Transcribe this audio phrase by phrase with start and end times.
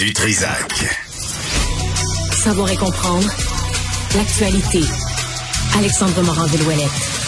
[0.00, 0.86] du Trisac.
[2.32, 3.28] Savoir et comprendre
[4.16, 4.80] l'actualité.
[5.76, 7.19] Alexandre Morand-Villouellette.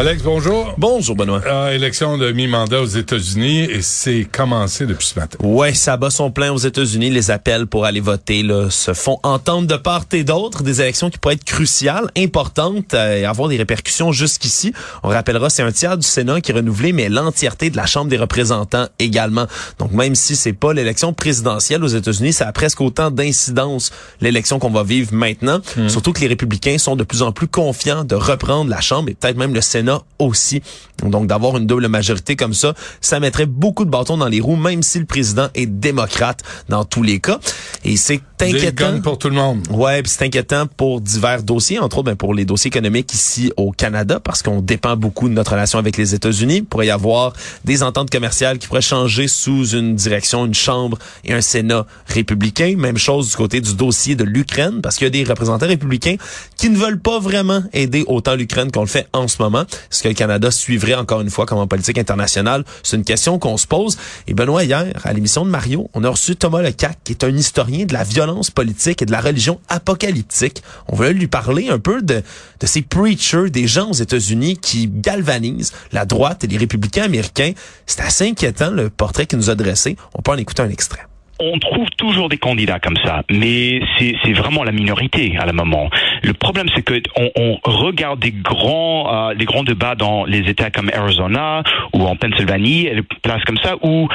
[0.00, 0.76] Alex, bonjour.
[0.78, 1.42] Bonjour, Benoît.
[1.44, 5.36] Euh, élection de mi-mandat aux États-Unis et c'est commencé depuis ce matin.
[5.42, 7.10] Ouais, ça bat son plein aux États-Unis.
[7.10, 10.62] Les appels pour aller voter là, se font entendre de part et d'autre.
[10.62, 14.72] Des élections qui pourraient être cruciales, importantes euh, et avoir des répercussions jusqu'ici.
[15.02, 18.08] On rappellera, c'est un tiers du Sénat qui est renouvelé, mais l'entièreté de la Chambre
[18.08, 19.48] des représentants également.
[19.80, 24.60] Donc même si c'est pas l'élection présidentielle aux États-Unis, ça a presque autant d'incidence l'élection
[24.60, 25.58] qu'on va vivre maintenant.
[25.76, 25.88] Hmm.
[25.88, 29.14] Surtout que les républicains sont de plus en plus confiants de reprendre la Chambre et
[29.14, 29.87] peut-être même le Sénat
[30.18, 30.62] aussi.
[31.02, 34.56] Donc d'avoir une double majorité comme ça, ça mettrait beaucoup de bâtons dans les roues,
[34.56, 37.38] même si le président est démocrate dans tous les cas.
[37.84, 39.00] Et c'est inquiétant.
[39.00, 39.66] pour tout le monde.
[39.70, 43.72] Ouais, c'est inquiétant pour divers dossiers, entre autres ben, pour les dossiers économiques ici au
[43.72, 46.56] Canada, parce qu'on dépend beaucoup de notre relation avec les États-Unis.
[46.56, 47.32] Il pourrait y avoir
[47.64, 52.74] des ententes commerciales qui pourraient changer sous une direction, une chambre et un Sénat républicain.
[52.76, 56.16] Même chose du côté du dossier de l'Ukraine, parce qu'il y a des représentants républicains
[56.56, 59.64] qui ne veulent pas vraiment aider autant l'Ukraine qu'on le fait en ce moment.
[59.90, 62.64] Est-ce que le Canada suivrait encore une fois comme en politique internationale?
[62.82, 63.98] C'est une question qu'on se pose.
[64.26, 67.36] Et Benoît, hier, à l'émission de Mario, on a reçu Thomas Lecac, qui est un
[67.36, 70.62] historien de la violence politique et de la religion apocalyptique.
[70.88, 72.22] On voulait lui parler un peu de,
[72.60, 77.52] de ces preachers, des gens aux États-Unis qui galvanisent la droite et les républicains américains.
[77.86, 79.96] C'est assez inquiétant, le portrait qu'il nous a dressé.
[80.14, 81.06] On peut en écouter un extrait.
[81.40, 85.88] On trouve toujours des candidats comme ça, mais c'est vraiment la minorité à la moment.
[86.22, 90.48] Le problème, c'est que on, on regarde des grands, euh, des grands débats dans les
[90.50, 91.62] États comme Arizona
[91.94, 92.88] ou en Pennsylvanie,
[93.22, 94.08] places comme ça où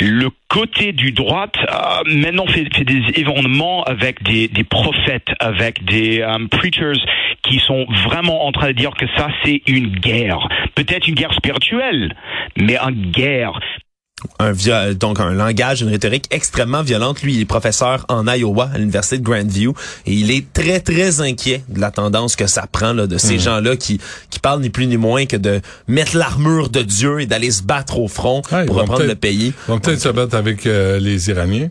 [0.00, 5.84] le côté du droite euh, maintenant fait, fait des événements avec des, des prophètes, avec
[5.84, 7.00] des euh, preachers
[7.42, 11.34] qui sont vraiment en train de dire que ça c'est une guerre, peut-être une guerre
[11.34, 12.14] spirituelle,
[12.56, 13.60] mais une guerre
[14.38, 14.52] un
[14.94, 17.22] donc un langage, une rhétorique extrêmement violente.
[17.22, 19.74] Lui, il est professeur en Iowa à l'université de Grandview
[20.06, 23.38] et il est très très inquiet de la tendance que ça prend là, de ces
[23.38, 24.00] gens-là qui
[24.30, 27.62] qui parlent ni plus ni moins que de mettre l'armure de Dieu et d'aller se
[27.62, 29.52] battre au front Ah, pour reprendre le pays.
[29.68, 31.70] Ils vont peut-être se battre avec euh, les Iraniens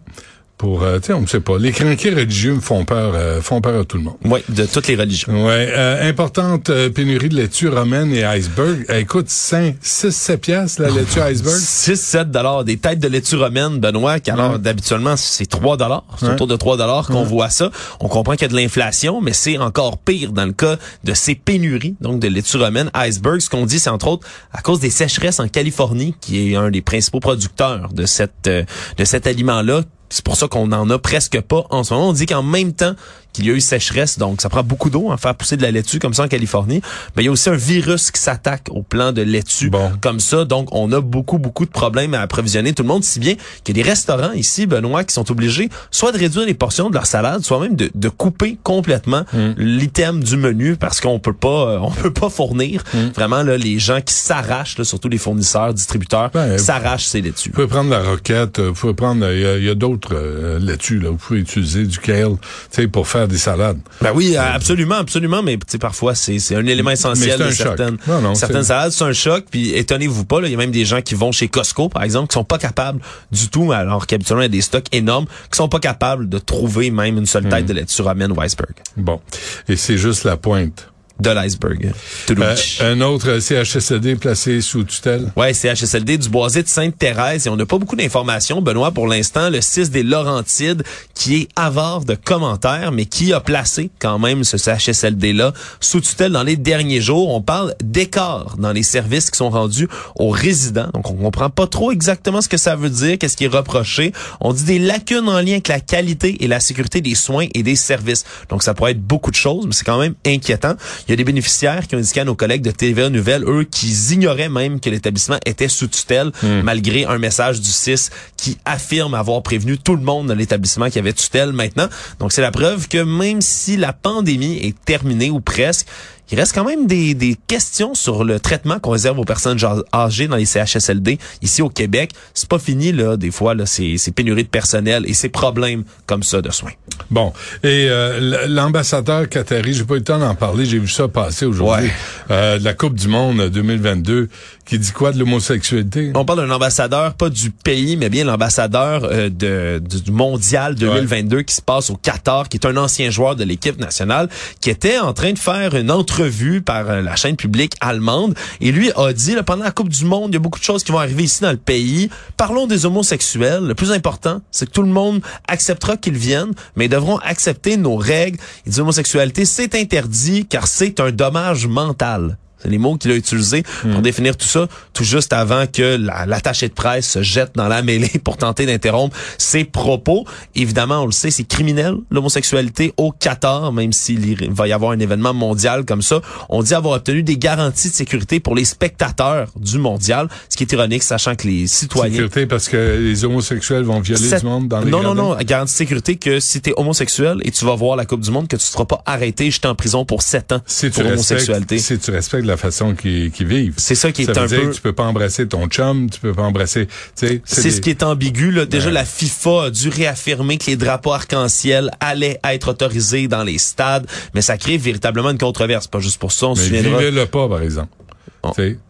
[0.60, 1.58] pour, euh, tu sais, on ne sait pas.
[1.58, 4.18] Les crinqués religieux me font peur, euh, font peur à tout le monde.
[4.26, 5.46] Oui, de toutes les religions.
[5.48, 8.86] Ouais, euh, importante euh, pénurie de laitue romaine et iceberg.
[8.90, 11.56] Euh, écoute, 5, 6, 7 piastres, la laitue iceberg.
[11.58, 14.60] 6-7 dollars des têtes de laitue romaine, Benoît, qui alors Ouais.
[14.60, 16.34] d'habituellement c'est 3 dollars, c'est Ouais.
[16.34, 17.72] autour de 3 dollars qu'on voit ça.
[18.02, 20.76] On comprend qu'il y a de l'inflation, mais c'est encore pire dans le cas
[21.06, 23.40] de ces pénuries, donc de laitue romaine, iceberg.
[23.40, 26.70] Ce qu'on dit, c'est entre autres à cause des sécheresses en Californie, qui est un
[26.70, 28.64] des principaux producteurs de cette euh,
[28.98, 29.84] de cet aliment-là.
[30.10, 32.10] C'est pour ça qu'on en a presque pas en ce moment.
[32.10, 32.96] On dit qu'en même temps
[33.34, 35.72] qu'il y a eu sécheresse, donc ça prend beaucoup d'eau à faire pousser de la
[35.72, 36.82] laitue comme ça en Californie,
[37.16, 39.92] mais il y a aussi un virus qui s'attaque au plan de laitue Bon.
[40.02, 40.46] comme ça.
[40.46, 43.78] Donc, on a beaucoup, beaucoup de problèmes à approvisionner tout le monde, si bien qu'il
[43.78, 46.96] y a des restaurants ici, Benoît, qui sont obligés soit de réduire les portions de
[46.96, 49.54] leur salade, soit même de, de couper complètement Hmm.
[49.58, 52.84] l'item du menu parce qu'on peut pas, euh, on peut pas fournir.
[52.94, 53.10] Hmm.
[53.16, 57.50] Vraiment, là, les gens qui s'arrachent, surtout les fournisseurs, distributeurs, Ben, s'arrachent ces laitues.
[57.50, 59.76] Vous pouvez prendre la roquette, euh, vous pouvez prendre, il y a, il y a
[59.76, 61.10] d'autres euh, laitues, là.
[61.10, 63.80] Vous pouvez utiliser du kale, tu sais, pour faire des salades.
[64.02, 68.36] Ben oui, euh, absolument, absolument, mais parfois c'est un élément essentiel de certaines Non, non,
[68.36, 69.46] certaines salades, c'est un choc.
[69.50, 72.28] Puis étonnez-vous pas, il y a même des gens qui vont chez Costco, par exemple,
[72.30, 73.00] qui sont pas capables
[73.32, 76.38] du tout, alors qu'habituellement il y a des stocks énormes, qui sont pas capables de
[76.40, 77.50] trouver même une seule Hmm.
[77.50, 79.20] tête de laitue romaine ou iceberg, Bon.
[79.68, 80.89] Et c'est juste la pointe.
[81.20, 81.92] De l'iceberg.
[82.30, 85.32] Euh, un autre CHSLD placé sous tutelle.
[85.36, 89.08] Ouais, c'est HSLD du Boisé de Sainte-Thérèse et on n'a pas beaucoup d'informations, Benoît, pour
[89.08, 89.50] l'instant.
[89.50, 94.44] Le 6 des Laurentides, qui est avare de commentaires, mais qui a placé quand même
[94.44, 97.34] ce CHSLD-là sous tutelle dans les derniers jours.
[97.34, 100.90] On parle d'écart dans les services qui sont rendus aux résidents.
[100.94, 104.14] Donc, on comprend pas trop exactement ce que ça veut dire, qu'est-ce qui est reproché.
[104.40, 107.64] On dit des lacunes en lien avec la qualité et la sécurité des soins et
[107.64, 108.24] des services.
[108.50, 110.76] Donc, ça pourrait être beaucoup de choses, mais c'est quand même inquiétant.
[111.10, 113.64] Il y a des bénéficiaires qui ont indiqué à nos collègues de TVA Nouvelles, eux,
[113.64, 116.32] qu'ils ignoraient même que l'établissement était sous tutelle,
[116.64, 121.00] malgré un message du 6 qui affirme avoir prévenu tout le monde dans l'établissement qui
[121.00, 121.88] avait tutelle maintenant.
[122.20, 125.88] Donc, c'est la preuve que même si la pandémie est terminée ou presque,
[126.32, 129.58] il reste quand même des, des questions sur le traitement qu'on réserve aux personnes
[129.94, 132.12] âgées dans les CHSLD ici au Québec.
[132.34, 135.84] C'est pas fini là, des fois là, ces, ces pénuries de personnel et ces problèmes
[136.06, 136.72] comme ça de soins.
[137.10, 137.34] Bon.
[137.64, 141.46] Et euh, l'ambassadeur Qatari, j'ai pas eu le temps d'en parler, j'ai vu ça passer
[141.46, 141.88] aujourd'hui.
[141.88, 141.94] Ouais.
[142.32, 144.30] Euh, la Coupe du Monde 2022,
[144.66, 146.12] qui dit quoi de l'homosexualité?
[146.16, 150.76] On parle d'un ambassadeur, pas du pays, mais bien l'ambassadeur euh, de, du du mondial
[150.76, 154.30] 2022 qui se passe au Qatar, qui est un ancien joueur de l'équipe nationale,
[154.62, 158.36] qui était en train de faire une entrevue entrevue par euh, la chaîne publique allemande
[158.60, 160.64] et lui a dit là, pendant la Coupe du Monde, il y a beaucoup de
[160.64, 162.10] choses qui vont arriver ici dans le pays.
[162.36, 163.64] Parlons des homosexuels.
[163.64, 167.78] Le plus important, c'est que tout le monde acceptera qu'ils viennent, mais ils devront accepter
[167.78, 168.38] nos règles.
[168.66, 172.38] Il dit l'homosexualité, c'est interdit car c'est un dommage mental.
[172.62, 174.02] C'est les mots qu'il a utilisés pour hmm.
[174.02, 174.68] définir tout ça,
[175.00, 179.16] tout juste avant que l'attaché de presse se jette dans la mêlée pour tenter d'interrompre
[179.38, 180.26] ses propos.
[180.56, 185.00] Évidemment, on le sait, c'est criminel, l'homosexualité au Qatar, même s'il va y avoir un
[185.00, 186.20] événement mondial comme ça.
[186.50, 190.64] On dit avoir obtenu des garanties de sécurité pour les spectateurs du mondial, ce qui
[190.64, 192.12] est ironique, sachant que les citoyens...
[192.12, 195.72] Sécurité parce que les homosexuels vont violer du monde dans les Non, non, non, garantie
[195.72, 198.50] de sécurité que si tu es homosexuel et tu vas voir la Coupe du Monde,
[198.50, 201.04] que tu ne seras pas arrêté et jeté en prison pour sept ans si pour
[201.04, 201.78] l'homosexualité.
[201.78, 203.76] Si tu respectes la façon qu'ils vivent.
[203.78, 204.72] C'est ça qui est un peu.
[204.72, 206.88] tu peux pas embrasser ton chum, tu peux pas embrasser.
[207.16, 208.52] C'est ce qui est ambigu.
[208.52, 208.66] Là.
[208.66, 213.58] Déjà, la FIFA a dû réaffirmer que les drapeaux arc-en-ciel allaient être autorisés dans les
[213.58, 215.88] stades, mais ça crée véritablement une controverse.
[215.88, 217.02] Pas juste pour ça, on se souviendra.
[217.02, 217.90] le pas, par exemple.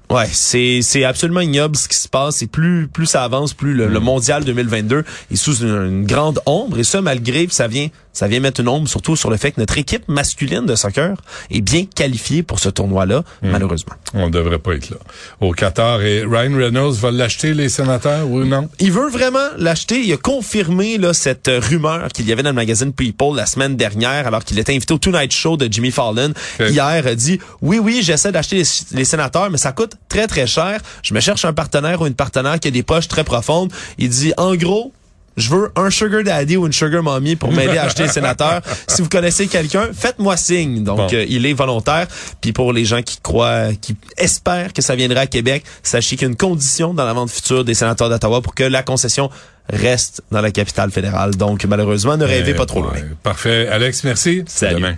[0.09, 3.75] Ouais, c'est c'est absolument ignoble ce qui se passe et plus plus ça avance, plus
[3.75, 3.99] le, mm.
[3.99, 8.59] mondial 2022 est sous une, grande ombre et ça malgré ça vient ça vient mettre
[8.59, 11.15] une ombre surtout sur le fait que notre équipe masculine de soccer
[11.51, 13.49] est bien qualifiée pour ce tournoi-là, mm.
[13.51, 13.93] malheureusement.
[14.15, 14.97] On devrait pas être là.
[15.41, 18.67] Au Qatar et Ryan Reynolds va l'acheter les sénateurs ou non?
[18.79, 22.55] Il veut vraiment l'acheter, il a confirmé là cette rumeur qu'il y avait dans le
[22.55, 26.33] magazine People la semaine dernière alors qu'il était invité au Tonight Show de Jimmy Fallon
[26.59, 30.47] hier a dit "Oui oui, j'essaie d'acheter les, les sénateurs mais ça coûte très, très
[30.47, 30.81] cher.
[31.03, 33.71] Je me cherche un partenaire ou une partenaire qui a des poches très profondes.
[33.97, 34.91] Il dit, en gros,
[35.37, 38.61] je veux un sugar daddy ou une sugar mommy pour m'aider à acheter le sénateur.
[38.87, 40.83] Si vous connaissez quelqu'un, faites-moi signe.
[40.83, 42.07] Donc, euh, il est volontaire.
[42.41, 46.23] Puis pour les gens qui croient, qui espèrent que ça viendra à Québec, sachez qu'il
[46.23, 49.29] y a une condition dans la vente future des sénateurs d'Ottawa pour que la concession
[49.71, 51.35] reste dans la capitale fédérale.
[51.35, 52.93] Donc, malheureusement, ne rêvez pas trop loin.
[53.23, 53.67] Parfait.
[53.67, 54.43] Alex, merci.
[54.47, 54.75] Salut.
[54.75, 54.95] demain.